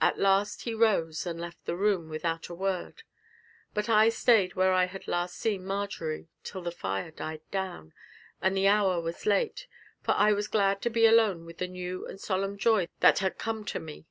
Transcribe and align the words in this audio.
At 0.00 0.18
last 0.18 0.62
he 0.62 0.72
rose, 0.72 1.26
and 1.26 1.38
left 1.38 1.66
the 1.66 1.76
room 1.76 2.08
without 2.08 2.48
a 2.48 2.54
word. 2.54 3.02
But 3.74 3.90
I 3.90 4.08
stayed 4.08 4.52
there 4.52 4.56
where 4.56 4.72
I 4.72 4.86
had 4.86 5.06
last 5.06 5.36
seen 5.36 5.66
Marjory, 5.66 6.28
till 6.44 6.62
the 6.62 6.72
fire 6.72 7.10
died 7.10 7.42
down, 7.50 7.92
and 8.40 8.56
the 8.56 8.68
hour 8.68 9.02
was 9.02 9.26
late, 9.26 9.66
for 10.00 10.12
I 10.12 10.32
was 10.32 10.48
glad 10.48 10.80
to 10.80 10.88
be 10.88 11.04
alone 11.04 11.44
with 11.44 11.58
the 11.58 11.68
new 11.68 12.06
and 12.06 12.18
solemn 12.18 12.56
joy 12.56 12.88
that 13.00 13.18
had 13.18 13.36
come 13.36 13.66
to 13.66 13.78
me. 13.78 14.06